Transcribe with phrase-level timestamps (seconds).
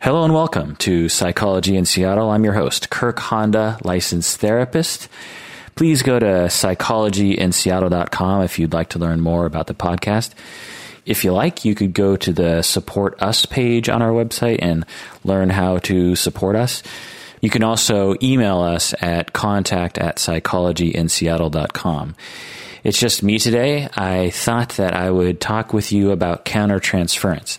[0.00, 2.30] Hello and welcome to Psychology in Seattle.
[2.30, 5.08] I'm your host, Kirk Honda, licensed therapist.
[5.74, 10.34] Please go to psychologyinseattle.com if you'd like to learn more about the podcast.
[11.04, 14.86] If you like, you could go to the support us page on our website and
[15.24, 16.84] learn how to support us.
[17.40, 22.14] You can also email us at contact at psychologyinseattle.com.
[22.84, 23.88] It's just me today.
[23.96, 27.58] I thought that I would talk with you about countertransference.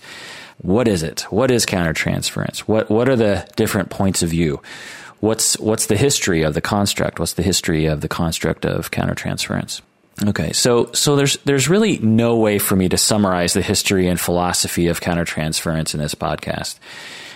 [0.59, 1.21] What is it?
[1.29, 2.59] What is countertransference?
[2.59, 4.61] What what are the different points of view?
[5.21, 7.19] What's what's the history of the construct?
[7.19, 9.81] What's the history of the construct of countertransference?
[10.25, 14.19] Okay, so so there's there's really no way for me to summarize the history and
[14.19, 16.77] philosophy of countertransference in this podcast.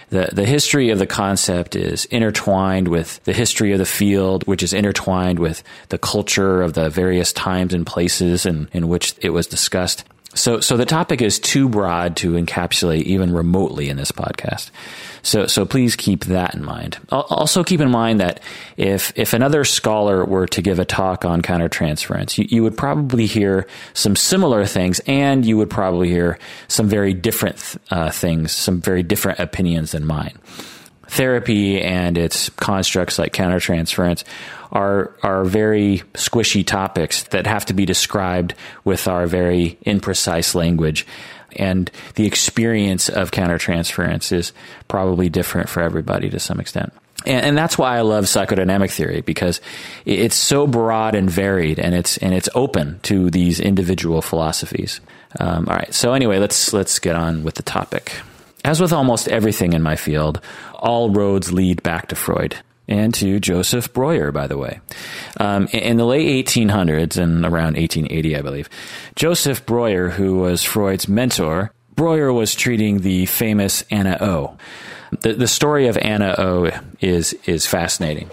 [0.09, 4.63] The the history of the concept is intertwined with the history of the field, which
[4.63, 9.29] is intertwined with the culture of the various times and places in, in which it
[9.29, 10.03] was discussed.
[10.33, 14.71] So, so the topic is too broad to encapsulate even remotely in this podcast.
[15.21, 16.97] So, so please keep that in mind.
[17.09, 18.41] Also keep in mind that
[18.75, 23.25] if, if another scholar were to give a talk on countertransference, you, you would probably
[23.25, 28.81] hear some similar things and you would probably hear some very different uh, things, some
[28.81, 30.37] very different opinions than mine.
[31.13, 34.23] Therapy and its constructs like countertransference
[34.71, 41.05] are are very squishy topics that have to be described with our very imprecise language.
[41.55, 44.53] And the experience of countertransference is
[44.87, 46.91] probably different for everybody to some extent.
[47.27, 49.61] And, and, that's why I love psychodynamic theory because
[50.05, 54.99] it's so broad and varied, and it's and it's open to these individual philosophies.
[55.39, 55.93] Um, all right.
[55.93, 58.13] So anyway, let's let's get on with the topic.
[58.65, 60.39] As with almost everything in my field,
[60.83, 64.81] all roads lead back to Freud and to Joseph Breuer, by the way.
[65.39, 68.69] Um, in the late 1800s and around 1880, I believe,
[69.15, 74.57] Joseph Breuer, who was Freud's mentor, Breuer was treating the famous Anna O.
[75.21, 78.31] The, the story of Anna O is is fascinating,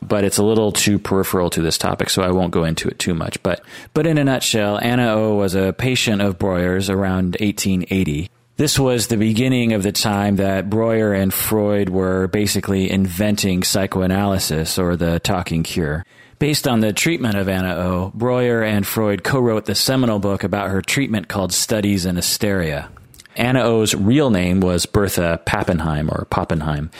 [0.00, 2.98] but it's a little too peripheral to this topic, so I won't go into it
[2.98, 3.42] too much.
[3.42, 8.78] But but in a nutshell, Anna O was a patient of Breuer's around 1880 this
[8.78, 14.96] was the beginning of the time that Breuer and Freud were basically inventing psychoanalysis or
[14.96, 16.04] the talking cure.
[16.38, 20.44] Based on the treatment of Anna O, Breuer and Freud co wrote the seminal book
[20.44, 22.90] about her treatment called Studies in Hysteria.
[23.36, 26.90] Anna O's real name was Bertha Pappenheim or Pappenheim.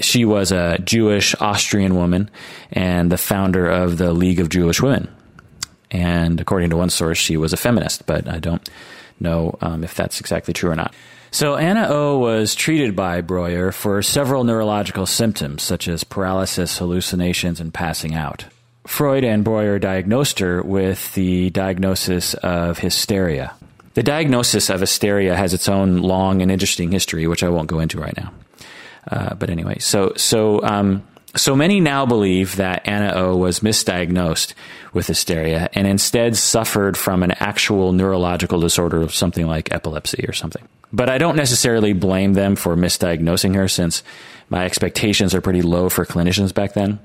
[0.00, 2.30] She was a Jewish Austrian woman
[2.72, 5.08] and the founder of the League of Jewish Women.
[5.90, 8.68] And according to one source, she was a feminist, but I don't
[9.20, 10.94] know um, if that's exactly true or not.
[11.30, 17.60] So Anna O was treated by Breuer for several neurological symptoms such as paralysis, hallucinations,
[17.60, 18.46] and passing out.
[18.86, 23.54] Freud and Breuer diagnosed her with the diagnosis of hysteria.
[23.94, 27.80] The diagnosis of hysteria has its own long and interesting history, which I won't go
[27.80, 28.32] into right now.
[29.10, 31.06] Uh, but anyway, so so um,
[31.36, 34.54] so many now believe that Anna O was misdiagnosed
[34.96, 40.32] with hysteria and instead suffered from an actual neurological disorder of something like epilepsy or
[40.32, 40.66] something.
[40.90, 44.02] But I don't necessarily blame them for misdiagnosing her since
[44.48, 46.98] my expectations are pretty low for clinicians back then.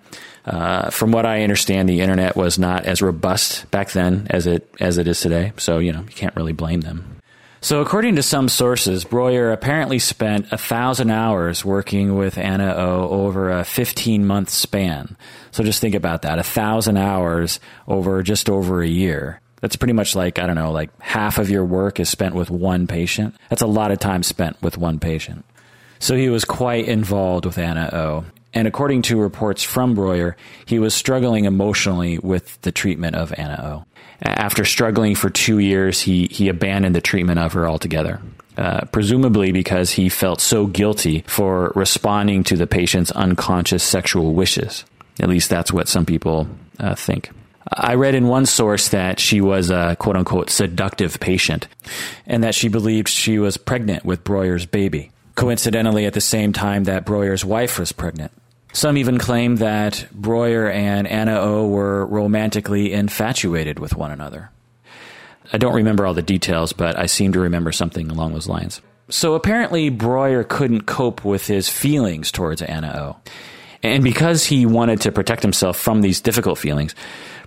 [0.46, 4.73] Uh, from what I understand, the internet was not as robust back then as it
[4.79, 5.52] as it is today.
[5.58, 7.21] So you know you can't really blame them.
[7.63, 13.07] So, according to some sources, Breuer apparently spent a thousand hours working with Anna O
[13.09, 15.16] over a 15 month span.
[15.51, 19.41] So, just think about that a thousand hours over just over a year.
[19.61, 22.49] That's pretty much like, I don't know, like half of your work is spent with
[22.49, 23.35] one patient.
[23.49, 25.45] That's a lot of time spent with one patient.
[25.99, 28.25] So, he was quite involved with Anna O.
[28.53, 30.35] And according to reports from Breuer,
[30.66, 33.85] he was struggling emotionally with the treatment of Anna O.
[34.23, 38.22] After struggling for two years, he, he abandoned the treatment of her altogether.
[38.57, 44.84] Uh, presumably because he felt so guilty for responding to the patient's unconscious sexual wishes.
[45.22, 46.47] At least that's what some people
[46.78, 47.31] uh, think.
[47.66, 51.69] I read in one source that she was a quote unquote seductive patient
[52.28, 55.11] and that she believed she was pregnant with Breuer's baby.
[55.35, 58.31] Coincidentally, at the same time that Breuer's wife was pregnant.
[58.73, 64.50] Some even claim that Breuer and Anna O were romantically infatuated with one another.
[65.52, 68.82] I don't remember all the details, but I seem to remember something along those lines.
[69.09, 73.32] So apparently, Breuer couldn't cope with his feelings towards Anna O.
[73.84, 76.96] And because he wanted to protect himself from these difficult feelings,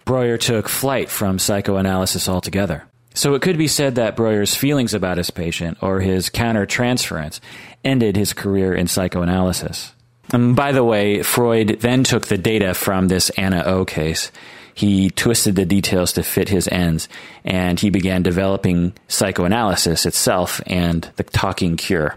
[0.05, 2.85] Breuer took flight from psychoanalysis altogether.
[3.15, 7.41] So it could be said that Breuer's feelings about his patient or his countertransference
[7.83, 9.94] ended his career in psychoanalysis.
[10.33, 14.33] And by the way, Freud then took the data from this Anna O case.
[14.75, 17.09] He twisted the details to fit his ends,
[17.45, 22.17] and he began developing psychoanalysis itself and the talking cure.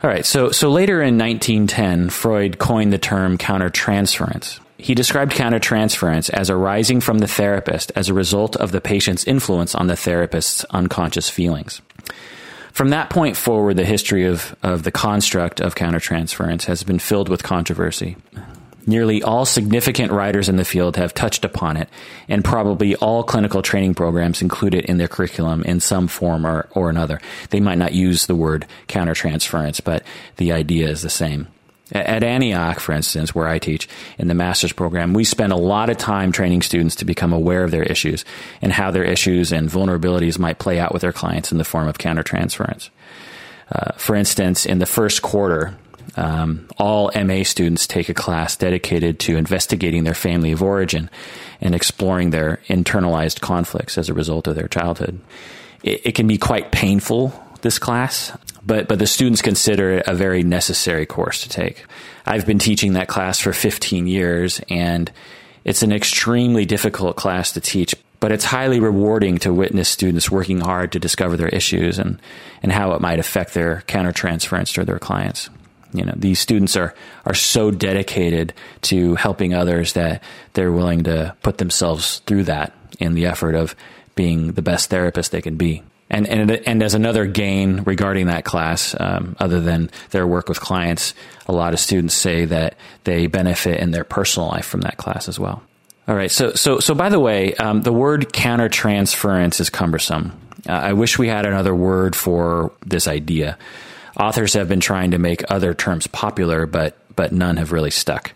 [0.00, 4.60] All right, so so later in 1910, Freud coined the term countertransference.
[4.76, 9.74] He described countertransference as arising from the therapist as a result of the patient's influence
[9.74, 11.82] on the therapist's unconscious feelings.
[12.78, 17.28] From that point forward, the history of, of the construct of countertransference has been filled
[17.28, 18.16] with controversy.
[18.86, 21.88] Nearly all significant writers in the field have touched upon it,
[22.28, 26.68] and probably all clinical training programs include it in their curriculum in some form or,
[26.70, 27.20] or another.
[27.50, 30.04] They might not use the word countertransference, but
[30.36, 31.48] the idea is the same.
[31.92, 33.88] At Antioch, for instance, where I teach
[34.18, 37.64] in the master's program, we spend a lot of time training students to become aware
[37.64, 38.26] of their issues
[38.60, 41.88] and how their issues and vulnerabilities might play out with their clients in the form
[41.88, 42.90] of countertransference.
[43.72, 45.76] Uh, for instance, in the first quarter,
[46.16, 51.08] um, all MA students take a class dedicated to investigating their family of origin
[51.60, 55.20] and exploring their internalized conflicts as a result of their childhood.
[55.82, 57.32] It, it can be quite painful,
[57.62, 58.32] this class,
[58.68, 61.84] but, but the students consider it a very necessary course to take.
[62.26, 65.10] I've been teaching that class for 15 years, and
[65.64, 70.60] it's an extremely difficult class to teach, but it's highly rewarding to witness students working
[70.60, 72.20] hard to discover their issues and,
[72.62, 75.50] and how it might affect their countertransference to their clients
[75.94, 76.94] you know these students are
[77.24, 80.22] are so dedicated to helping others that
[80.52, 83.74] they're willing to put themselves through that in the effort of
[84.14, 85.80] being the best therapist they can be.
[86.10, 90.60] And and and as another gain regarding that class, um, other than their work with
[90.60, 91.12] clients,
[91.46, 95.28] a lot of students say that they benefit in their personal life from that class
[95.28, 95.62] as well.
[96.06, 96.30] All right.
[96.30, 100.32] So so so by the way, um, the word countertransference is cumbersome.
[100.66, 103.58] Uh, I wish we had another word for this idea
[104.18, 108.32] authors have been trying to make other terms popular, but but none have really stuck.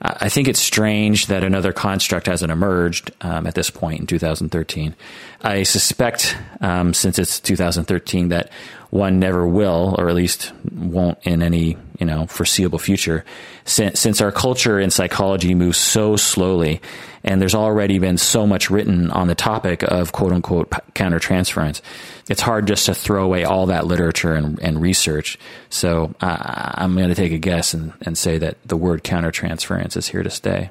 [0.00, 4.94] I think it's strange that another construct hasn't emerged um, at this point in 2013.
[5.42, 8.50] I suspect, um, since it's 2013, that
[8.90, 13.24] one never will, or at least won't in any you know foreseeable future,
[13.64, 16.80] since, since our culture and psychology moves so slowly,
[17.24, 21.80] and there's already been so much written on the topic of quote unquote countertransference.
[22.28, 25.38] It's hard just to throw away all that literature and, and research.
[25.70, 29.96] So uh, I'm going to take a guess and, and say that the word countertransference
[29.96, 30.70] is here to stay,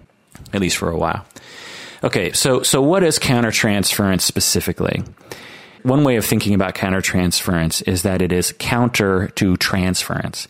[0.54, 1.26] at least for a while.
[2.04, 5.04] Okay, so so what is countertransference specifically?
[5.86, 10.48] One way of thinking about countertransference is that it is counter to transference.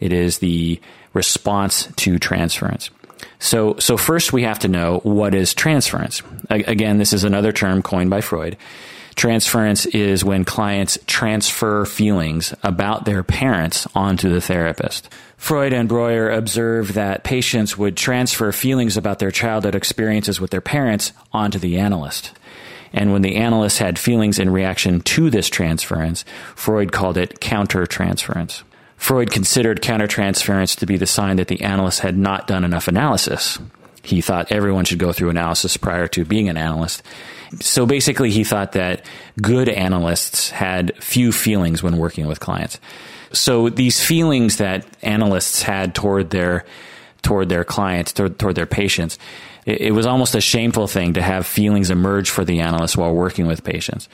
[0.00, 0.80] It is the
[1.12, 2.90] response to transference.
[3.38, 6.20] So, so first we have to know what is transference.
[6.50, 8.56] Again, this is another term coined by Freud.
[9.14, 15.08] Transference is when clients transfer feelings about their parents onto the therapist.
[15.36, 20.60] Freud and Breuer observed that patients would transfer feelings about their childhood experiences with their
[20.60, 22.32] parents onto the analyst.
[22.92, 26.24] And when the analyst had feelings in reaction to this transference,
[26.54, 28.62] Freud called it countertransference.
[28.96, 33.58] Freud considered countertransference to be the sign that the analyst had not done enough analysis.
[34.02, 37.02] He thought everyone should go through analysis prior to being an analyst.
[37.60, 39.06] So basically, he thought that
[39.40, 42.80] good analysts had few feelings when working with clients.
[43.32, 46.64] So these feelings that analysts had toward their
[47.22, 49.16] toward their clients, toward, toward their patients,
[49.66, 53.14] it, it was almost a shameful thing to have feelings emerge for the analyst while
[53.14, 54.08] working with patients.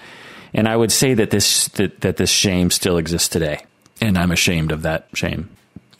[0.54, 3.64] And I would say that this that, that this shame still exists today,
[4.00, 5.50] and I'm ashamed of that shame.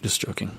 [0.02, 0.56] Just joking.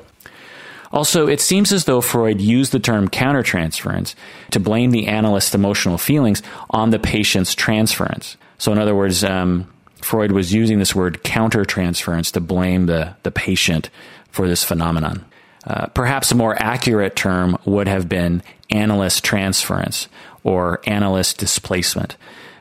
[0.91, 4.15] Also, it seems as though Freud used the term countertransference
[4.51, 6.41] to blame the analyst's emotional feelings
[6.71, 8.37] on the patient's transference.
[8.57, 13.31] So, in other words, um, Freud was using this word countertransference to blame the, the
[13.31, 13.89] patient
[14.31, 15.25] for this phenomenon.
[15.65, 20.07] Uh, perhaps a more accurate term would have been analyst transference
[20.43, 22.15] or analyst displacement,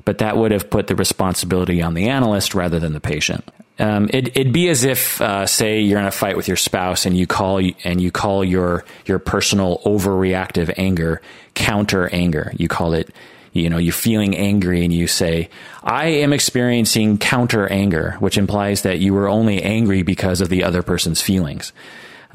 [0.04, 3.48] but that would have put the responsibility on the analyst rather than the patient.
[3.78, 7.06] Um, it, would be as if, uh, say, you're in a fight with your spouse
[7.06, 11.22] and you call and you call your your personal overreactive anger
[11.54, 12.52] counter anger.
[12.56, 13.14] You call it,
[13.52, 15.48] you know, you're feeling angry and you say,
[15.84, 20.64] "I am experiencing counter anger," which implies that you were only angry because of the
[20.64, 21.72] other person's feelings.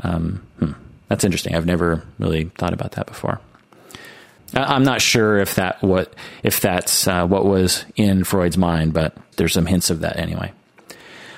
[0.01, 0.71] Um, hmm,
[1.07, 1.55] that's interesting.
[1.55, 3.39] I've never really thought about that before.
[4.55, 9.15] I'm not sure if that what if that's uh, what was in Freud's mind, but
[9.35, 10.51] there's some hints of that anyway.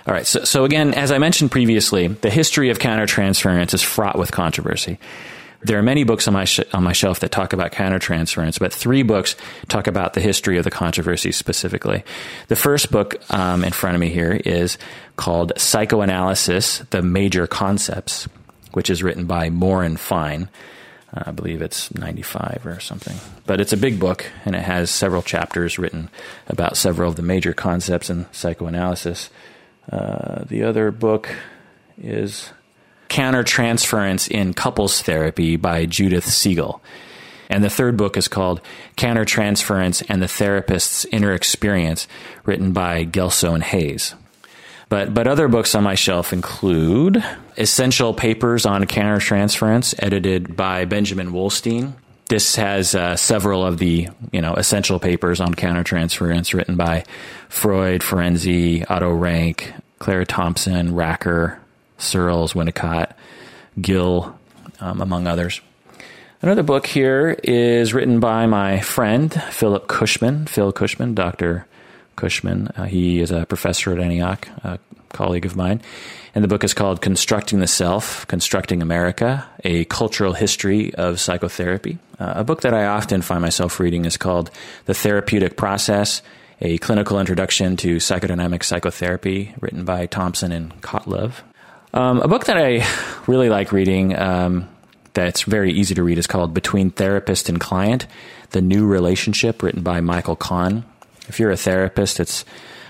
[0.08, 0.28] All right.
[0.28, 5.00] So, so again, as I mentioned previously, the history of countertransference is fraught with controversy.
[5.64, 8.72] There are many books on my sh- on my shelf that talk about countertransference, but
[8.72, 9.36] three books
[9.68, 12.04] talk about the history of the controversy specifically.
[12.50, 14.78] The first book um, in front of me here is
[15.16, 18.28] called Psychoanalysis: The Major Concepts,
[18.76, 20.50] which is written by Moore and Fine.
[21.14, 23.16] Uh, I believe it's 95 or something.
[23.46, 26.10] But it's a big book, and it has several chapters written
[26.48, 29.30] about several of the major concepts in psychoanalysis.
[29.90, 31.34] Uh, the other book
[31.98, 32.52] is
[33.08, 36.82] Countertransference in Couples Therapy by Judith Siegel.
[37.50, 38.60] And the third book is called
[38.98, 42.10] Countertransference and the Therapist's Inner Experience,
[42.44, 44.16] written by Gelso and Hayes.
[44.90, 47.24] But, but other books on my shelf include
[47.58, 51.94] Essential Papers on Countertransference, edited by Benjamin Wolstein.
[52.28, 57.04] This has uh, several of the you know essential papers on countertransference written by
[57.50, 61.60] Freud, Ferenczi, Otto Rank, Clara Thompson, Racker,
[62.00, 63.12] Searles, Winnicott,
[63.80, 64.36] Gill,
[64.80, 65.62] um, among others.
[66.42, 71.68] Another book here is written by my friend Philip Cushman, Phil Cushman, Dr.
[72.16, 72.68] Cushman.
[72.76, 74.80] Uh, he is a professor at Antioch, a
[75.10, 75.82] colleague of mine.
[76.36, 81.98] And the book is called Constructing the Self, Constructing America, A Cultural History of Psychotherapy.
[82.20, 84.52] Uh, a book that I often find myself reading is called
[84.86, 86.22] The Therapeutic Process,
[86.60, 91.36] A Clinical Introduction to Psychodynamic Psychotherapy, written by Thompson and Cotlove.
[91.94, 92.86] Um, a book that I
[93.28, 94.68] really like reading um,
[95.14, 98.08] that's very easy to read is called Between Therapist and Client
[98.50, 100.84] The New Relationship, written by Michael Kahn.
[101.28, 102.46] If you're a therapist, it's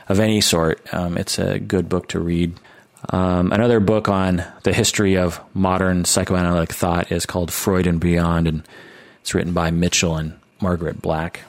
[0.07, 2.53] of any sort, um, it's a good book to read.
[3.09, 8.47] Um, another book on the history of modern psychoanalytic thought is called Freud and Beyond,
[8.47, 8.67] and
[9.21, 11.41] it's written by Mitchell and Margaret Black.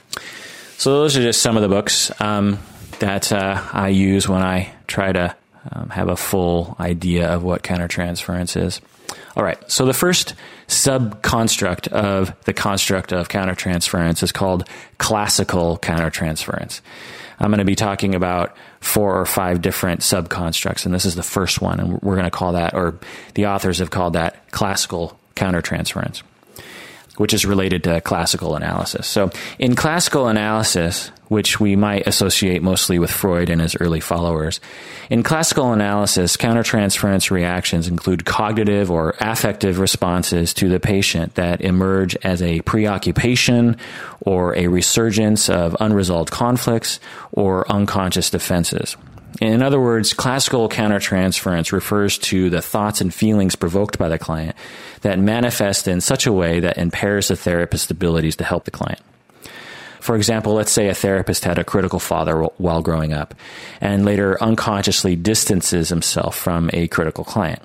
[0.78, 2.59] So those are just some of the books um,
[2.99, 5.35] that uh, I use when I try to
[5.73, 8.81] um, have a full idea of what countertransference is.
[9.37, 10.35] All right, so the first
[10.66, 14.66] sub construct of the construct of countertransference is called
[14.97, 16.81] classical countertransference.
[17.38, 21.16] I'm going to be talking about four or five different sub constructs, and this is
[21.16, 22.99] the first one, and we're going to call that, or
[23.35, 26.23] the authors have called that classical countertransference
[27.16, 29.07] which is related to classical analysis.
[29.07, 34.61] So, in classical analysis, which we might associate mostly with Freud and his early followers,
[35.09, 42.16] in classical analysis, countertransference reactions include cognitive or affective responses to the patient that emerge
[42.23, 43.76] as a preoccupation
[44.21, 46.99] or a resurgence of unresolved conflicts
[47.33, 48.97] or unconscious defenses.
[49.40, 54.56] In other words, classical countertransference refers to the thoughts and feelings provoked by the client
[55.02, 59.00] that manifest in such a way that impairs the therapist's abilities to help the client.
[60.06, 63.34] For example, let's say a therapist had a critical father while growing up
[63.80, 67.60] and later unconsciously distances himself from a critical client.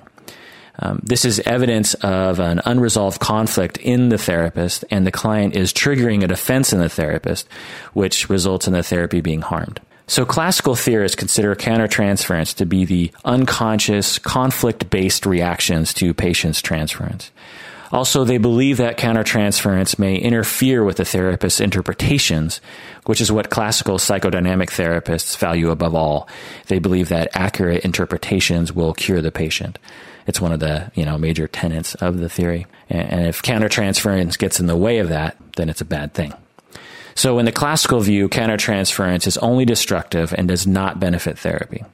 [0.80, 5.72] Um, this is evidence of an unresolved conflict in the therapist, and the client is
[5.72, 7.46] triggering a defense in the therapist,
[7.92, 9.80] which results in the therapy being harmed.
[10.08, 17.30] So classical theorists consider countertransference to be the unconscious, conflict-based reactions to patient's transference.
[17.92, 22.62] Also, they believe that countertransference may interfere with the therapist's interpretations,
[23.04, 26.26] which is what classical psychodynamic therapists value above all.
[26.68, 29.78] They believe that accurate interpretations will cure the patient.
[30.26, 32.66] It's one of the, you know, major tenets of the theory.
[32.88, 36.32] And if countertransference gets in the way of that, then it's a bad thing.
[37.14, 41.84] So, in the classical view, countertransference is only destructive and does not benefit therapy.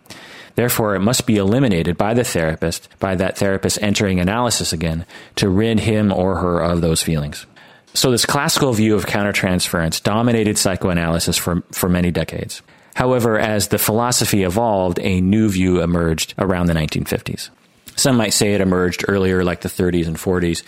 [0.59, 5.49] Therefore, it must be eliminated by the therapist, by that therapist entering analysis again, to
[5.49, 7.47] rid him or her of those feelings.
[7.95, 12.61] So, this classical view of countertransference dominated psychoanalysis for, for many decades.
[12.97, 17.51] However, as the philosophy evolved, a new view emerged around the 1950s.
[17.95, 20.65] Some might say it emerged earlier, like the 30s and 40s.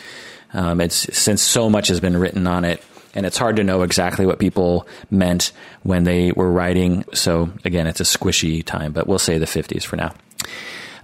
[0.53, 2.81] Um, it's since so much has been written on it,
[3.15, 5.53] and it's hard to know exactly what people meant
[5.83, 7.05] when they were writing.
[7.13, 10.15] So again, it's a squishy time, but we'll say the 50s for now.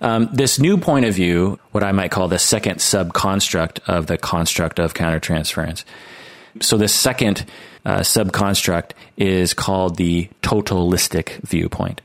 [0.00, 4.18] Um, this new point of view, what I might call the second subconstruct of the
[4.18, 5.84] construct of countertransference.
[6.60, 7.46] So the second
[7.84, 12.00] uh, subconstruct is called the totalistic viewpoint.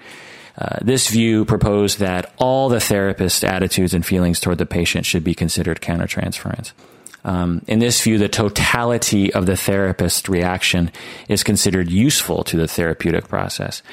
[0.58, 5.24] Uh, this view proposed that all the therapist's attitudes and feelings toward the patient should
[5.24, 6.74] be considered countertransference.
[7.23, 10.91] Um, in this view, the totality of the therapist's reaction
[11.27, 13.83] is considered useful to the therapeutic process,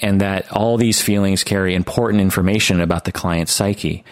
[0.00, 4.04] and that all these feelings carry important information about the client's psyche.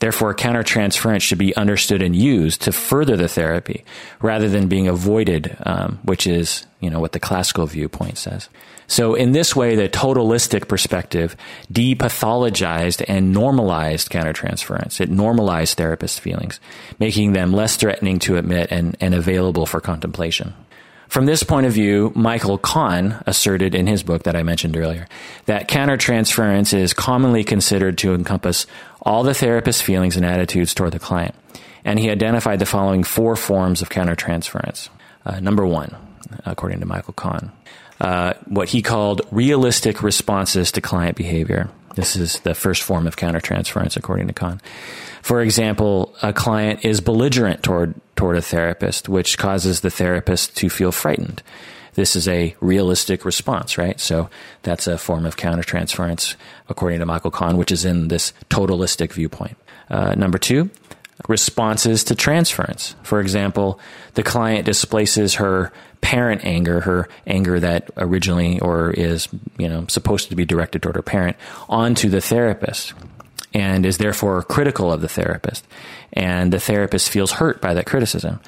[0.00, 3.84] Therefore, countertransference should be understood and used to further the therapy
[4.20, 8.48] rather than being avoided, um, which is, you know, what the classical viewpoint says.
[8.86, 11.36] So in this way, the totalistic perspective
[11.72, 15.00] depathologized and normalized countertransference.
[15.00, 16.60] It normalized therapist feelings,
[16.98, 20.54] making them less threatening to admit and, and available for contemplation.
[21.08, 25.06] From this point of view, Michael Kahn asserted in his book that I mentioned earlier
[25.46, 28.66] that countertransference is commonly considered to encompass
[29.02, 31.34] all the therapist's feelings and attitudes toward the client.
[31.84, 34.88] And he identified the following four forms of countertransference.
[35.26, 35.94] Uh, number one,
[36.44, 37.52] according to Michael Kahn,
[38.00, 41.70] uh, what he called realistic responses to client behavior.
[41.94, 44.60] This is the first form of countertransference, according to Kahn.
[45.22, 50.68] For example, a client is belligerent toward, toward a therapist, which causes the therapist to
[50.68, 51.42] feel frightened.
[51.94, 53.98] This is a realistic response, right?
[54.00, 54.28] So
[54.62, 56.34] that's a form of countertransference,
[56.68, 59.56] according to Michael Kahn, which is in this totalistic viewpoint.
[59.88, 60.70] Uh, number two,
[61.28, 62.96] responses to transference.
[63.02, 63.78] For example,
[64.14, 65.72] the client displaces her
[66.04, 70.96] parent anger, her anger that originally or is, you know, supposed to be directed toward
[70.96, 71.34] her parent
[71.66, 72.92] onto the therapist
[73.54, 75.66] and is therefore critical of the therapist.
[76.12, 78.40] And the therapist feels hurt by that criticism.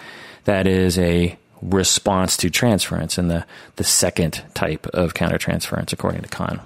[0.45, 3.47] That is a response to transference and the,
[3.77, 6.61] the second type of countertransference according to Kahn.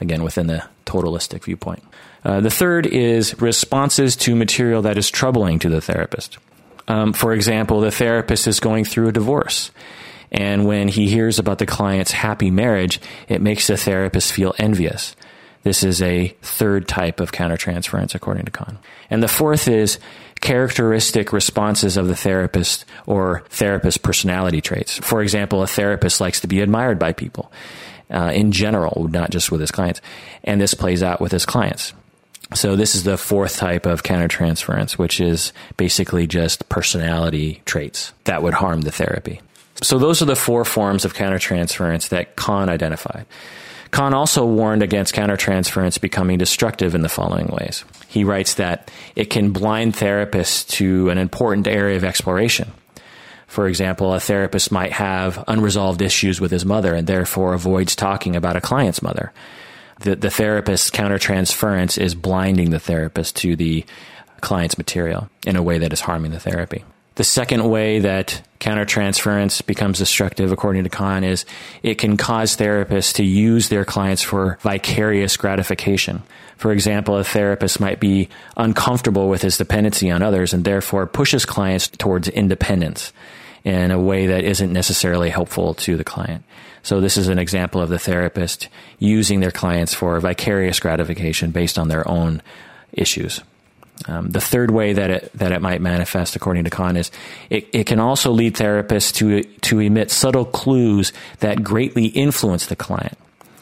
[0.00, 1.84] Again, within the totalistic viewpoint.
[2.24, 6.38] Uh, the third is responses to material that is troubling to the therapist.
[6.88, 9.70] Um, for example, the therapist is going through a divorce.
[10.32, 15.14] And when he hears about the client's happy marriage, it makes the therapist feel envious.
[15.62, 18.78] This is a third type of countertransference, according to Kahn.
[19.10, 20.00] And the fourth is
[20.40, 24.98] characteristic responses of the therapist or therapist personality traits.
[24.98, 27.52] For example, a therapist likes to be admired by people
[28.10, 30.00] uh, in general, not just with his clients.
[30.42, 31.92] And this plays out with his clients.
[32.54, 38.42] So this is the fourth type of countertransference, which is basically just personality traits that
[38.42, 39.40] would harm the therapy.
[39.82, 43.26] So those are the four forms of countertransference that Kahn identified.
[43.90, 47.84] Kahn also warned against countertransference becoming destructive in the following ways.
[48.08, 52.72] He writes that it can blind therapists to an important area of exploration.
[53.46, 58.34] For example, a therapist might have unresolved issues with his mother and therefore avoids talking
[58.34, 59.32] about a client's mother
[60.02, 63.84] the, the therapist's countertransference is blinding the therapist to the
[64.40, 66.84] client's material in a way that is harming the therapy.
[67.14, 71.44] The second way that countertransference becomes destructive, according to Kahn, is
[71.82, 76.22] it can cause therapists to use their clients for vicarious gratification.
[76.56, 81.44] For example, a therapist might be uncomfortable with his dependency on others and therefore pushes
[81.44, 83.12] clients towards independence
[83.64, 86.44] in a way that isn't necessarily helpful to the client.
[86.82, 91.78] So this is an example of the therapist using their clients for vicarious gratification based
[91.78, 92.42] on their own
[92.92, 93.40] issues.
[94.06, 97.10] Um, the third way that it that it might manifest, according to Kahn, is
[97.50, 102.76] it, it can also lead therapists to to emit subtle clues that greatly influence the
[102.76, 103.16] client.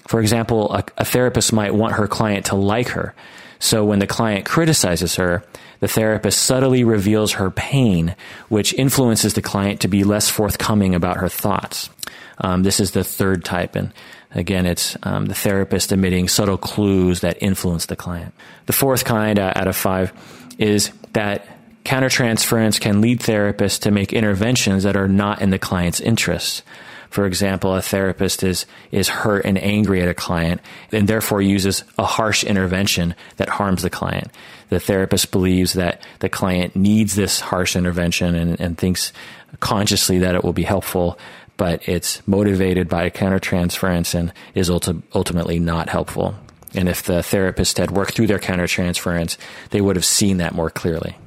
[0.09, 3.15] For example, a, a therapist might want her client to like her,
[3.59, 5.45] so when the client criticizes her,
[5.81, 8.17] the therapist subtly reveals her pain,
[8.49, 11.91] which influences the client to be less forthcoming about her thoughts.
[12.39, 13.93] Um, this is the third type, and
[14.35, 18.35] again, it's um, the therapist emitting subtle clues that influence the client.
[18.67, 20.13] The fourth kind uh, out of five
[20.59, 21.47] is that
[21.85, 26.63] countertransference can lead therapists to make interventions that are not in the client's interests.
[27.11, 30.61] For example, a therapist is, is hurt and angry at a client
[30.93, 34.31] and therefore uses a harsh intervention that harms the client.
[34.69, 39.13] The therapist believes that the client needs this harsh intervention and, and thinks
[39.59, 41.19] consciously that it will be helpful,
[41.61, 46.35] but it's motivated by countertransference and is ulti- ultimately not helpful.
[46.75, 49.37] And if the therapist had worked through their countertransference,
[49.69, 51.19] they would have seen that more clearly.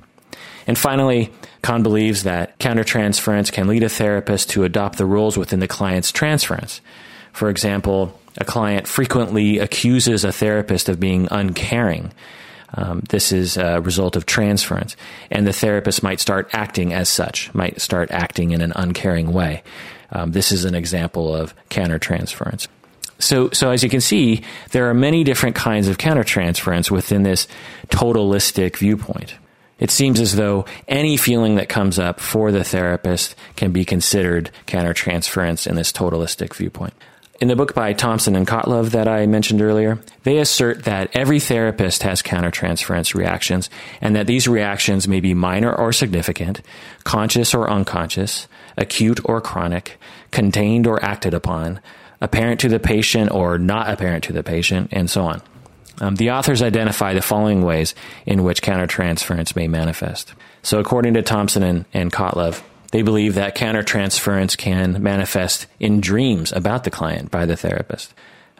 [0.65, 5.59] And finally, Kahn believes that countertransference can lead a therapist to adopt the rules within
[5.59, 6.81] the client's transference.
[7.31, 12.11] For example, a client frequently accuses a therapist of being uncaring.
[12.73, 14.95] Um, this is a result of transference,
[15.29, 19.61] and the therapist might start acting as such, might start acting in an uncaring way.
[20.13, 22.67] Um, this is an example of countertransference.
[23.19, 27.47] So, so as you can see, there are many different kinds of countertransference within this
[27.89, 29.35] totalistic viewpoint.
[29.79, 34.51] It seems as though any feeling that comes up for the therapist can be considered
[34.67, 36.93] countertransference in this totalistic viewpoint.
[37.41, 41.39] In the book by Thompson and Cotlove that I mentioned earlier, they assert that every
[41.39, 46.61] therapist has countertransference reactions and that these reactions may be minor or significant,
[47.03, 48.47] conscious or unconscious,
[48.77, 49.99] acute or chronic,
[50.31, 51.79] contained or acted upon,
[52.21, 55.41] apparent to the patient or not apparent to the patient, and so on.
[56.01, 57.93] Um, the authors identify the following ways
[58.25, 60.33] in which countertransference may manifest.
[60.63, 66.51] So, according to Thompson and, and Cotlove, they believe that countertransference can manifest in dreams
[66.51, 68.13] about the client by the therapist.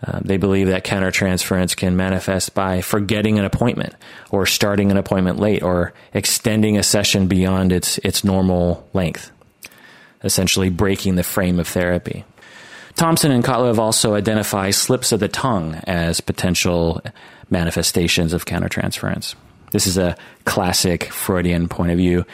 [0.06, 3.96] Uh, they believe that countertransference can manifest by forgetting an appointment
[4.32, 9.32] or starting an appointment late or extending a session beyond its, its normal length
[10.24, 12.26] essentially breaking the frame of therapy.
[12.96, 17.02] Thompson and Cotlove also identify slips of the tongue as potential
[17.50, 19.36] manifestations of countertransference.
[19.72, 22.26] This is a classic Freudian point of view.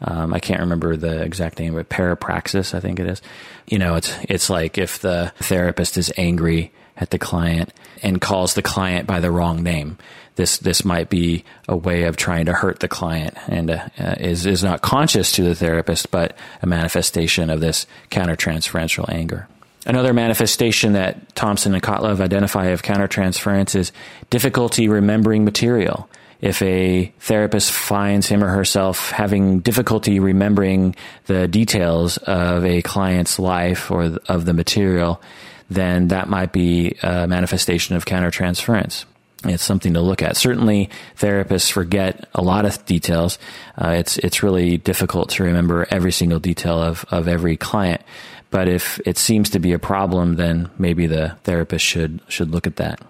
[0.00, 3.22] Um, I can't remember the exact name, but parapraxis, I think it is.
[3.66, 8.54] You know, it's it's like if the therapist is angry at the client and calls
[8.54, 9.98] the client by the wrong name.
[10.36, 14.14] This this might be a way of trying to hurt the client and uh, uh,
[14.18, 19.48] is is not conscious to the therapist, but a manifestation of this countertransferential anger.
[19.86, 23.92] Another manifestation that Thompson and Cotlove identify of countertransference is
[24.30, 26.08] difficulty remembering material.
[26.40, 33.38] If a therapist finds him or herself having difficulty remembering the details of a client's
[33.38, 35.22] life or of the material,
[35.70, 39.04] then that might be a manifestation of countertransference.
[39.50, 40.36] It's something to look at.
[40.36, 43.38] Certainly, therapists forget a lot of details.
[43.76, 48.02] Uh, it's it's really difficult to remember every single detail of, of every client.
[48.50, 52.66] But if it seems to be a problem, then maybe the therapist should should look
[52.66, 53.00] at that.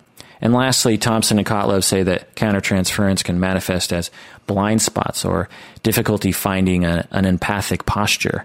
[0.41, 4.11] And lastly, Thompson and Cotlove say that countertransference can manifest as
[4.47, 5.49] blind spots or
[5.83, 8.45] difficulty finding a, an empathic posture.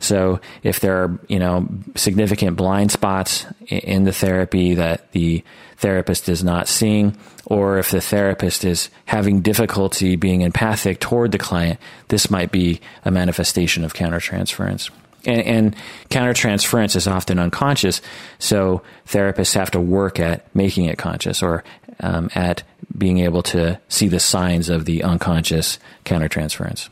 [0.00, 5.44] So if there are, you know, significant blind spots in the therapy that the
[5.76, 11.38] therapist is not seeing, or if the therapist is having difficulty being empathic toward the
[11.38, 14.90] client, this might be a manifestation of countertransference.
[15.26, 15.76] And, and
[16.08, 18.00] countertransference is often unconscious,
[18.38, 21.62] so therapists have to work at making it conscious or
[22.00, 22.62] um, at
[22.96, 26.88] being able to see the signs of the unconscious countertransference.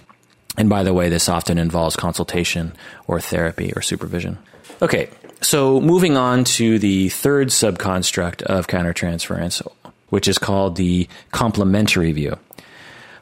[0.58, 2.74] And by the way, this often involves consultation
[3.06, 4.38] or therapy or supervision.
[4.82, 5.08] Okay,
[5.40, 9.66] so moving on to the third subconstruct of countertransference,
[10.08, 12.36] which is called the complementary view.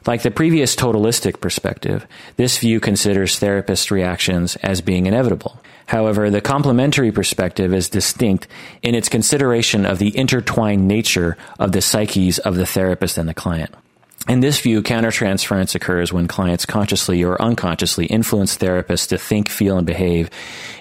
[0.07, 5.61] Like the previous totalistic perspective, this view considers therapist reactions as being inevitable.
[5.85, 8.47] However, the complementary perspective is distinct
[8.81, 13.33] in its consideration of the intertwined nature of the psyches of the therapist and the
[13.33, 13.73] client.
[14.27, 19.77] In this view, countertransference occurs when clients consciously or unconsciously influence therapists to think, feel,
[19.77, 20.29] and behave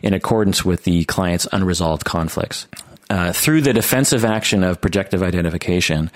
[0.02, 2.66] in accordance with the client's unresolved conflicts.
[3.08, 6.10] Uh, through the defensive action of projective identification,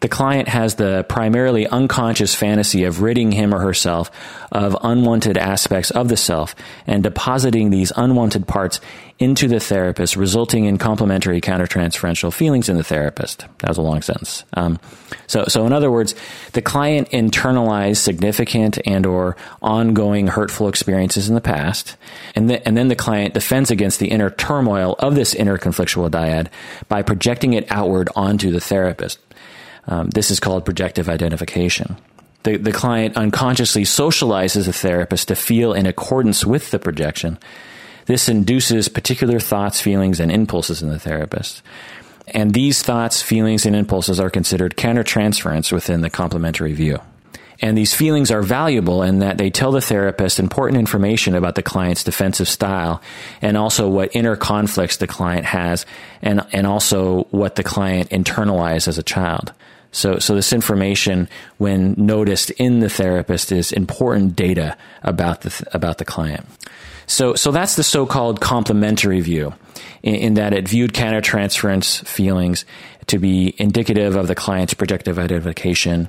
[0.00, 4.10] the client has the primarily unconscious fantasy of ridding him or herself
[4.52, 6.54] of unwanted aspects of the self
[6.86, 8.80] and depositing these unwanted parts
[9.18, 13.46] into the therapist, resulting in complementary countertransferential feelings in the therapist.
[13.58, 14.44] That was a long sentence.
[14.54, 14.80] Um,
[15.28, 16.14] so, so in other words,
[16.52, 21.96] the client internalized significant and or ongoing hurtful experiences in the past,
[22.34, 26.10] and, the, and then the client defends against the inner turmoil of this inner conflictual
[26.10, 26.48] dyad
[26.88, 29.20] by projecting it outward onto the therapist.
[29.86, 31.96] Um, this is called projective identification.
[32.44, 37.38] The, the client unconsciously socializes the therapist to feel in accordance with the projection.
[38.06, 41.62] This induces particular thoughts, feelings, and impulses in the therapist.
[42.28, 47.00] And these thoughts, feelings, and impulses are considered countertransference within the complementary view.
[47.60, 51.62] And these feelings are valuable in that they tell the therapist important information about the
[51.62, 53.00] client's defensive style
[53.40, 55.86] and also what inner conflicts the client has
[56.20, 59.52] and, and also what the client internalized as a child.
[59.94, 61.28] So, so this information,
[61.58, 66.46] when noticed in the therapist, is important data about the about the client.
[67.06, 69.54] So, so that's the so-called complementary view,
[70.02, 72.64] in, in that it viewed countertransference feelings
[73.06, 76.08] to be indicative of the client's projective identification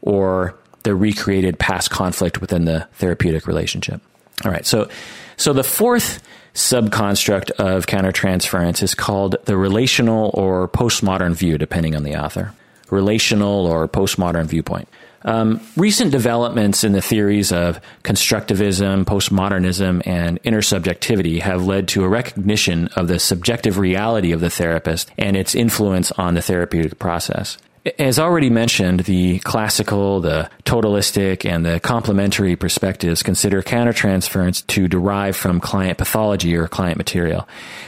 [0.00, 4.00] or the recreated past conflict within the therapeutic relationship.
[4.44, 4.64] All right.
[4.64, 4.88] So,
[5.36, 12.04] so the fourth subconstruct of countertransference is called the relational or postmodern view, depending on
[12.04, 12.52] the author
[12.94, 14.88] relational or postmodern viewpoint.
[15.26, 22.08] Um, recent developments in the theories of constructivism, postmodernism, and intersubjectivity have led to a
[22.08, 27.56] recognition of the subjective reality of the therapist and its influence on the therapeutic process.
[27.98, 35.36] As already mentioned, the classical, the totalistic, and the complementary perspectives consider countertransference to derive
[35.36, 37.46] from client pathology or client material.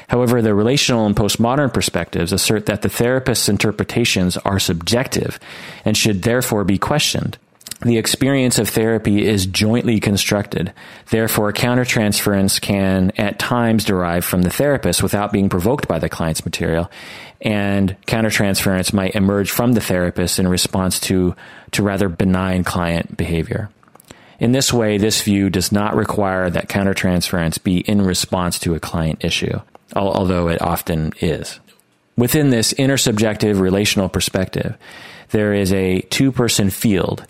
[0.09, 5.41] However, the relational and postmodern perspectives assert that the therapist's interpretations are subjective
[5.87, 7.39] and should therefore be questioned.
[7.83, 10.73] The experience of therapy is jointly constructed.
[11.11, 16.45] Therefore, countertransference can at times derive from the therapist without being provoked by the client's
[16.45, 16.91] material.
[17.43, 21.37] And countertransference might emerge from the therapist in response to,
[21.73, 23.69] to rather benign client behavior.
[24.39, 28.81] In this way, this view does not require that countertransference be in response to a
[28.81, 29.61] client issue,
[29.95, 31.61] although it often is.
[32.17, 34.77] Within this intersubjective relational perspective,
[35.31, 37.27] there is a two person field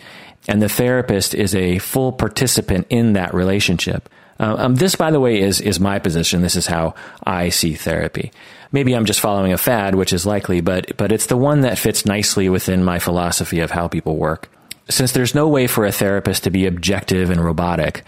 [0.49, 4.09] and the therapist is a full participant in that relationship.
[4.39, 6.43] Uh, um, this, by the way, is is my position.
[6.43, 8.33] This is how I see therapy.
[8.71, 11.79] Maybe I'm just following a fad, which is likely, but but it's the one that
[11.79, 14.51] fits nicely within my philosophy of how people work.
[14.89, 18.05] Since there's no way for a therapist to be objective and robotic,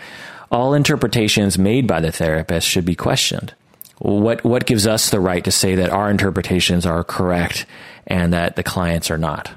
[0.51, 3.55] all interpretations made by the therapist should be questioned.
[3.99, 7.67] What what gives us the right to say that our interpretations are correct
[8.07, 9.51] and that the clients are not?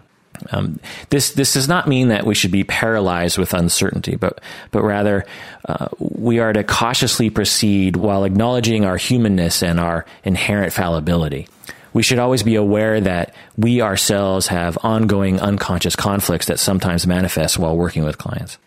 [0.51, 4.83] Um, this this does not mean that we should be paralyzed with uncertainty, but but
[4.83, 5.25] rather
[5.67, 11.47] uh, we are to cautiously proceed while acknowledging our humanness and our inherent fallibility.
[11.93, 17.59] We should always be aware that we ourselves have ongoing unconscious conflicts that sometimes manifest
[17.59, 18.57] while working with clients,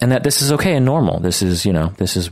[0.00, 1.20] and that this is okay and normal.
[1.20, 2.30] This is you know this is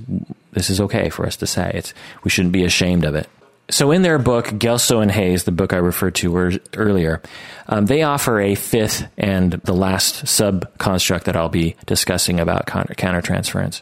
[0.52, 1.70] this is okay for us to say.
[1.74, 3.28] It's we shouldn't be ashamed of it
[3.70, 7.22] so in their book Gelso and Hayes, the book I referred to earlier,
[7.66, 12.66] um, they offer a fifth and the last sub construct that I'll be discussing about
[12.66, 13.80] counter- countertransference.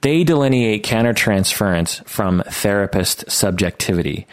[0.00, 4.26] They delineate countertransference from therapist subjectivity.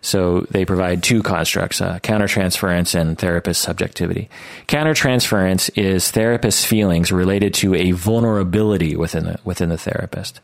[0.00, 4.28] So they provide two constructs, uh, countertransference and therapist subjectivity.
[4.66, 10.40] Countertransference is therapist feelings related to a vulnerability within the, within the therapist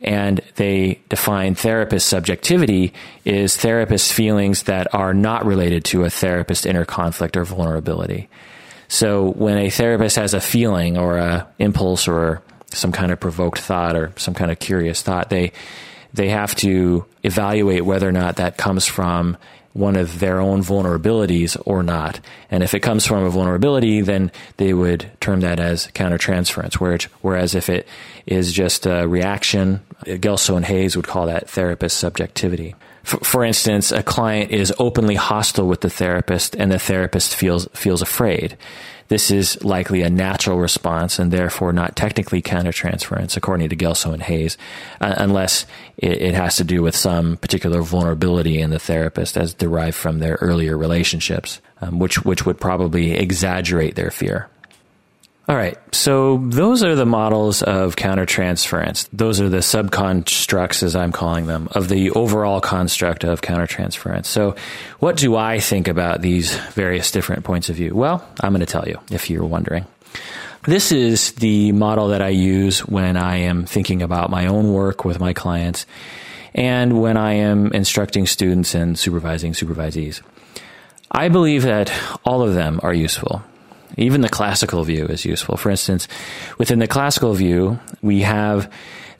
[0.00, 2.92] and they define therapist subjectivity
[3.24, 8.28] is therapist feelings that are not related to a therapist inner conflict or vulnerability.
[8.88, 13.58] So when a therapist has a feeling or a impulse or some kind of provoked
[13.58, 15.52] thought or some kind of curious thought, they
[16.12, 19.36] they have to evaluate whether or not that comes from
[19.74, 22.18] one of their own vulnerabilities or not.
[22.50, 27.04] And if it comes from a vulnerability, then they would term that as countertransference.
[27.20, 27.86] Whereas if it
[28.26, 32.74] is just a reaction, Gelso and Hayes would call that therapist subjectivity.
[33.04, 38.02] For, instance, a client is openly hostile with the therapist and the therapist feels, feels
[38.02, 38.58] afraid.
[39.08, 44.22] This is likely a natural response and therefore not technically countertransference, according to Gelso and
[44.22, 44.58] Hayes,
[45.00, 45.66] uh, unless
[45.96, 50.18] it, it, has to do with some particular vulnerability in the therapist as derived from
[50.18, 54.48] their earlier relationships, um, which, which would probably exaggerate their fear.
[55.48, 55.78] All right.
[55.94, 59.08] So those are the models of countertransference.
[59.14, 64.26] Those are the subconstructs, as I'm calling them, of the overall construct of countertransference.
[64.26, 64.56] So
[64.98, 67.94] what do I think about these various different points of view?
[67.94, 69.86] Well, I'm going to tell you if you're wondering.
[70.64, 75.06] This is the model that I use when I am thinking about my own work
[75.06, 75.86] with my clients
[76.54, 80.20] and when I am instructing students and supervising supervisees.
[81.10, 81.90] I believe that
[82.26, 83.42] all of them are useful.
[83.96, 85.56] Even the classical view is useful.
[85.56, 86.08] For instance,
[86.58, 88.70] within the classical view, we have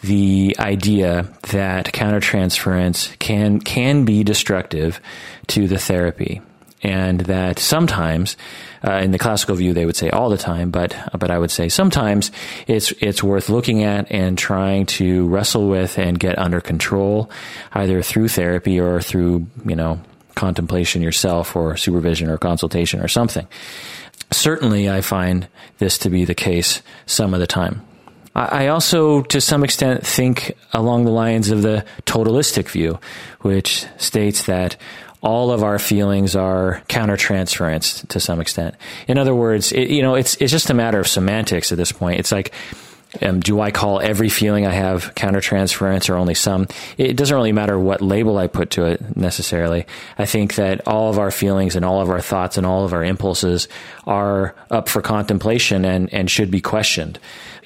[0.02, 5.00] the idea that countertransference can can be destructive
[5.48, 6.40] to the therapy,
[6.82, 8.36] and that sometimes,
[8.86, 11.50] uh, in the classical view, they would say all the time, but but I would
[11.50, 12.30] say sometimes
[12.68, 17.30] it's it's worth looking at and trying to wrestle with and get under control,
[17.72, 20.00] either through therapy or through you know
[20.36, 23.46] contemplation yourself or supervision or consultation or something.
[24.30, 27.82] Certainly, I find this to be the case some of the time.
[28.34, 33.00] I also, to some extent, think along the lines of the totalistic view,
[33.40, 34.76] which states that
[35.22, 38.76] all of our feelings are countertransference to some extent.
[39.08, 41.90] In other words, it, you know, it's it's just a matter of semantics at this
[41.90, 42.20] point.
[42.20, 42.52] It's like
[43.22, 46.68] um, do I call every feeling I have countertransference or only some?
[46.98, 49.86] It doesn't really matter what label I put to it necessarily.
[50.18, 52.92] I think that all of our feelings and all of our thoughts and all of
[52.92, 53.68] our impulses
[54.06, 57.18] are up for contemplation and, and should be questioned.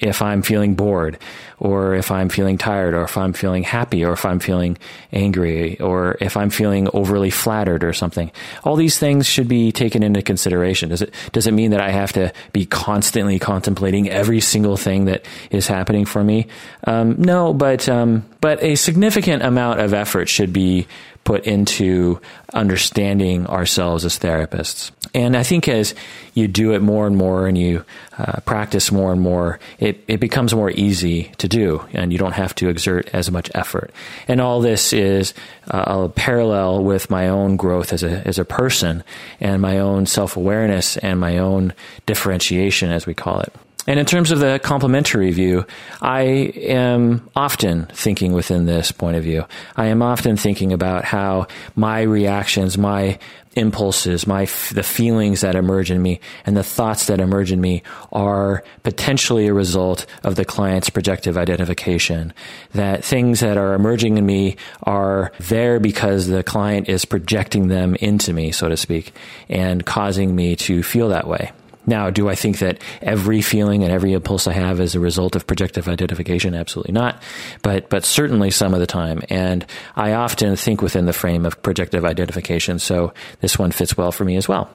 [0.03, 1.19] If I'm feeling bored,
[1.59, 4.77] or if I'm feeling tired, or if I'm feeling happy, or if I'm feeling
[5.13, 8.33] angry, or if I'm feeling overly flattered or something.
[8.65, 10.89] All these things should be taken into consideration.
[10.89, 15.05] Does it, does it mean that I have to be constantly contemplating every single thing
[15.05, 16.49] that is happening for me?
[16.85, 20.89] Um, no, but, um, but a significant amount of effort should be
[21.25, 22.21] put into
[22.53, 24.91] understanding ourselves as therapists.
[25.15, 25.95] And I think as
[26.35, 27.85] you do it more and more and you
[28.19, 32.33] uh, practice more and more, it, it becomes more easy to do and you don't
[32.33, 33.93] have to exert as much effort.
[34.27, 35.35] And all this is
[35.71, 39.05] uh, a parallel with my own growth as a, as a person
[39.39, 41.75] and my own self awareness and my own
[42.07, 43.53] differentiation, as we call it.
[43.87, 45.67] And in terms of the complementary view,
[46.01, 49.45] I am often thinking within this point of view.
[49.75, 53.19] I am often thinking about how my reactions, my
[53.55, 57.83] impulses, my the feelings that emerge in me, and the thoughts that emerge in me
[58.13, 62.33] are potentially a result of the client's projective identification.
[62.75, 67.97] That things that are emerging in me are there because the client is projecting them
[67.97, 69.13] into me, so to speak,
[69.49, 71.51] and causing me to feel that way.
[71.87, 75.37] Now, do I think that every feeling and every impulse I have is a result
[75.37, 76.55] of projective identification?
[76.55, 77.23] Absolutely not.
[77.63, 79.23] But, but certainly some of the time.
[79.29, 79.67] And
[79.97, 82.79] I often think within the frame of projective identification.
[82.79, 84.71] So this one fits well for me as well.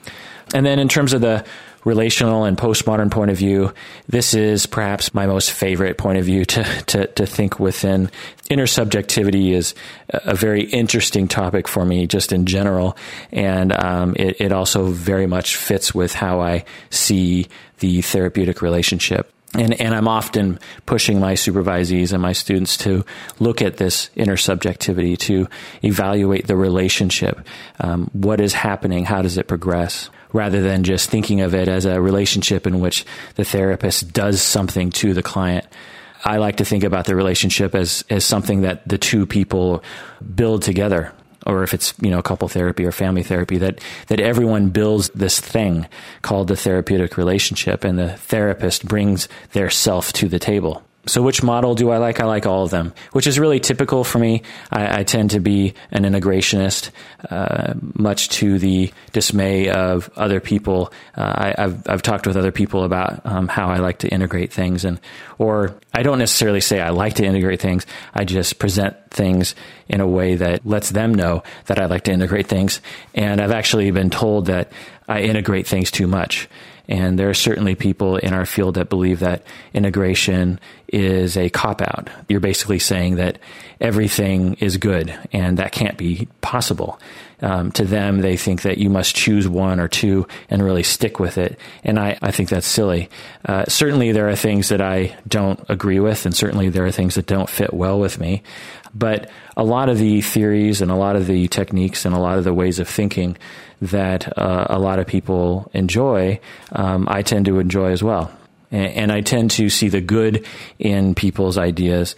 [0.53, 1.45] And then in terms of the
[1.83, 3.73] relational and postmodern point of view,
[4.07, 8.09] this is perhaps my most favorite point of view to, to, to think within.
[8.49, 9.73] Intersubjectivity is
[10.09, 12.97] a very interesting topic for me just in general.
[13.31, 17.47] And um, it, it also very much fits with how I see
[17.79, 23.05] the therapeutic relationship and and I'm often pushing my supervisees and my students to
[23.39, 25.47] look at this intersubjectivity to
[25.83, 27.39] evaluate the relationship.
[27.79, 29.05] Um, what is happening?
[29.05, 30.09] How does it progress?
[30.37, 34.91] Rather than just thinking of it as a relationship in which the therapist does something
[34.91, 35.65] to the client.
[36.23, 39.83] I like to think about the relationship as as something that the two people
[40.35, 41.11] build together
[41.47, 45.39] or if it's you know couple therapy or family therapy that that everyone builds this
[45.39, 45.87] thing
[46.21, 51.41] called the therapeutic relationship and the therapist brings their self to the table so, which
[51.41, 52.19] model do I like?
[52.19, 54.43] I like all of them, which is really typical for me.
[54.71, 56.91] I, I tend to be an integrationist,
[57.29, 60.93] uh, much to the dismay of other people.
[61.15, 64.53] Uh, I, have I've talked with other people about um, how I like to integrate
[64.53, 64.99] things, and
[65.37, 67.85] or I don't necessarily say I like to integrate things.
[68.13, 69.55] I just present things
[69.87, 72.81] in a way that lets them know that I like to integrate things.
[73.13, 74.71] And I've actually been told that
[75.07, 76.49] I integrate things too much.
[76.89, 81.81] And there are certainly people in our field that believe that integration is a cop
[81.81, 82.09] out.
[82.29, 83.39] You're basically saying that
[83.81, 86.99] everything is good, and that can't be possible.
[87.41, 91.19] Um, to them, they think that you must choose one or two and really stick
[91.19, 91.59] with it.
[91.83, 93.09] And I, I think that's silly.
[93.45, 97.15] Uh, certainly, there are things that I don't agree with, and certainly there are things
[97.15, 98.43] that don't fit well with me.
[98.95, 102.37] But a lot of the theories and a lot of the techniques and a lot
[102.37, 103.37] of the ways of thinking
[103.81, 106.39] that uh, a lot of people enjoy,
[106.71, 108.31] um, I tend to enjoy as well.
[108.71, 110.45] And, and I tend to see the good
[110.79, 112.15] in people's ideas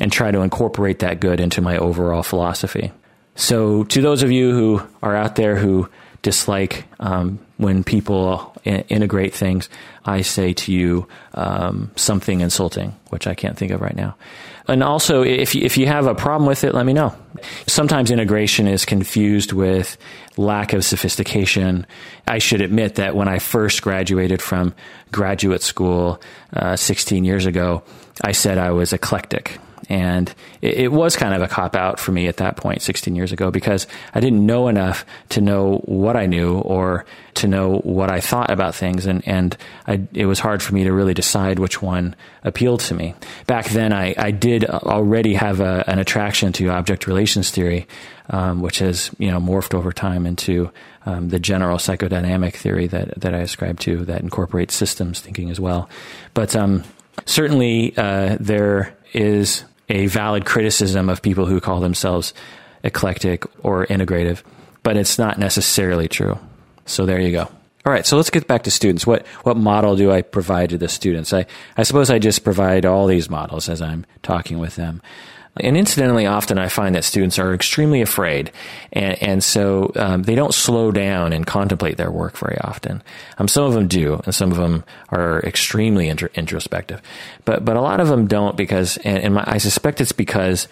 [0.00, 2.92] and try to incorporate that good into my overall philosophy.
[3.34, 5.88] So, to those of you who are out there who
[6.22, 9.68] dislike um, when people integrate things,
[10.04, 14.16] I say to you um, something insulting, which I can't think of right now.
[14.68, 17.14] And also, if you, if you have a problem with it, let me know.
[17.66, 19.96] Sometimes integration is confused with
[20.36, 21.86] lack of sophistication.
[22.28, 24.74] I should admit that when I first graduated from
[25.10, 27.82] graduate school uh, 16 years ago,
[28.20, 29.58] I said I was eclectic.
[29.92, 33.14] And it, it was kind of a cop out for me at that point, 16
[33.14, 37.76] years ago, because I didn't know enough to know what I knew or to know
[37.80, 39.04] what I thought about things.
[39.04, 39.54] And, and
[39.86, 43.14] I, it was hard for me to really decide which one appealed to me.
[43.46, 47.86] Back then, I, I did already have a, an attraction to object relations theory,
[48.30, 50.70] um, which has, you know, morphed over time into
[51.04, 55.60] um, the general psychodynamic theory that, that I ascribe to that incorporates systems thinking as
[55.60, 55.90] well.
[56.32, 56.82] But um,
[57.26, 62.34] certainly, uh, there is a valid criticism of people who call themselves
[62.82, 64.42] eclectic or integrative,
[64.82, 66.38] but it's not necessarily true.
[66.86, 67.48] So there you go.
[67.84, 69.06] All right, so let's get back to students.
[69.06, 71.32] What what model do I provide to the students?
[71.32, 75.02] I, I suppose I just provide all these models as I'm talking with them.
[75.58, 78.50] And incidentally, often I find that students are extremely afraid,
[78.90, 83.02] and, and so um, they don't slow down and contemplate their work very often.
[83.36, 87.02] Um, some of them do, and some of them are extremely inter- introspective,
[87.44, 90.68] but but a lot of them don't because, and, and my, I suspect it's because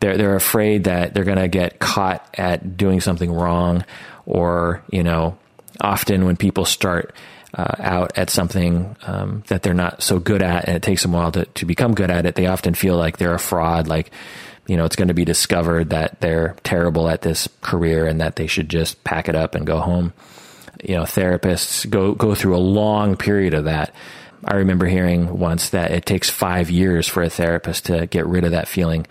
[0.00, 3.84] they're they're afraid that they're going to get caught at doing something wrong,
[4.26, 5.38] or you know,
[5.80, 7.14] often when people start
[7.54, 11.14] uh, out at something um, that they're not so good at, and it takes them
[11.14, 13.86] a while to, to become good at it, they often feel like they're a fraud.
[13.86, 14.10] Like,
[14.66, 18.36] you know, it's going to be discovered that they're terrible at this career and that
[18.36, 20.12] they should just pack it up and go home.
[20.82, 23.94] You know, therapists go go through a long period of that.
[24.44, 28.44] I remember hearing once that it takes five years for a therapist to get rid
[28.44, 29.06] of that feeling,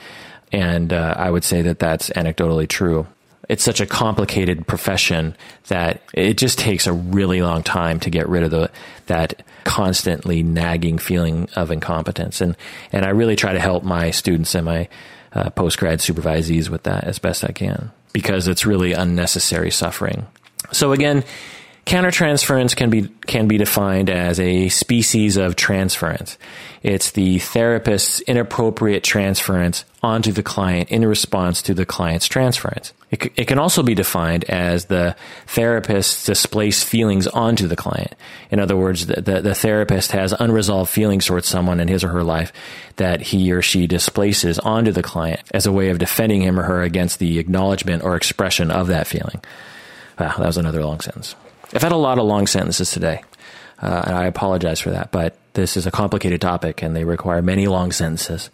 [0.52, 3.08] and uh, I would say that that's anecdotally true
[3.50, 5.36] it's such a complicated profession
[5.68, 8.72] that it just takes a really long time to get rid of the
[9.08, 12.56] that constantly nagging feeling of incompetence and
[12.92, 14.88] and I really try to help my students and my
[15.34, 20.28] uh, post grad supervisees with that as best I can because it's really unnecessary suffering.
[20.72, 21.24] So again,
[21.86, 26.38] Countertransference can be can be defined as a species of transference.
[26.82, 32.94] It's the therapist's inappropriate transference onto the client in response to the client's transference.
[33.12, 35.16] It, it can also be defined as the
[35.48, 38.16] therapist's displaced feelings onto the client.
[38.50, 42.10] In other words, the, the, the therapist has unresolved feelings towards someone in his or
[42.10, 42.54] her life
[42.96, 46.64] that he or she displaces onto the client as a way of defending him or
[46.64, 49.42] her against the acknowledgement or expression of that feeling.
[50.18, 51.36] Wow, that was another long sentence.
[51.74, 53.24] I've had a lot of long sentences today,
[53.82, 57.42] uh, and I apologize for that, but this is a complicated topic and they require
[57.42, 58.50] many long sentences.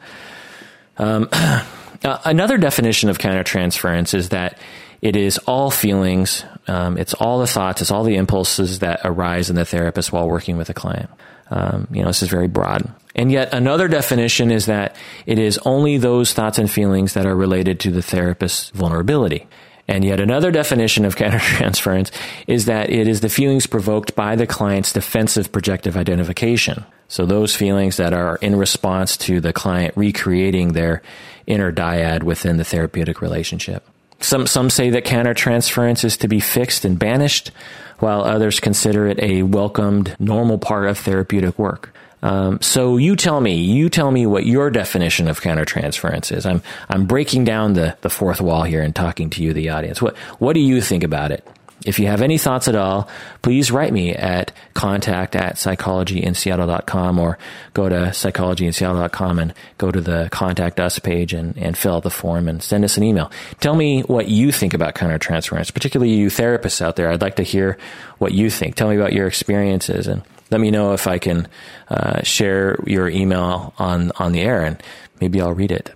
[0.98, 1.64] Um, uh,
[2.04, 4.58] another definition of countertransference is that
[5.02, 9.50] it is all feelings Um, it's all the thoughts, it's all the impulses that arise
[9.50, 11.10] in the therapist while working with a client.
[11.50, 12.88] Um, you know, this is very broad.
[13.16, 14.96] And yet another definition is that
[15.26, 19.48] it is only those thoughts and feelings that are related to the therapist's vulnerability.
[19.90, 22.12] And yet another definition of countertransference
[22.48, 26.86] is that it is the feelings provoked by the client's defensive projective identification.
[27.08, 31.02] So those feelings that are in response to the client recreating their
[31.48, 33.84] inner dyad within the therapeutic relationship.
[34.20, 37.50] Some, some say that countertransference is to be fixed and banished,
[37.98, 41.92] while others consider it a welcomed, normal part of therapeutic work.
[42.22, 46.46] Um, so you tell me, you tell me what your definition of countertransference is.
[46.46, 50.02] I'm, I'm breaking down the, the fourth wall here and talking to you, the audience.
[50.02, 51.48] What, what do you think about it?
[51.86, 53.08] If you have any thoughts at all,
[53.42, 57.38] please write me at contact at psychologyinseattle.com or
[57.74, 62.10] go to psychologyinseattle.com and go to the contact us page and, and fill out the
[62.10, 63.32] form and send us an email.
[63.62, 67.10] Tell me what you think about countertransference, particularly you therapists out there.
[67.10, 67.78] I'd like to hear
[68.18, 68.76] what you think.
[68.76, 71.48] Tell me about your experiences and let me know if I can
[71.90, 74.82] uh, share your email on, on the air and
[75.22, 75.94] maybe I'll read it.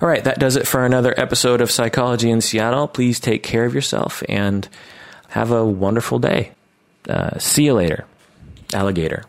[0.00, 2.88] All right, that does it for another episode of Psychology in Seattle.
[2.88, 4.66] Please take care of yourself and
[5.28, 6.52] have a wonderful day.
[7.08, 8.06] Uh, see you later,
[8.72, 9.24] alligator.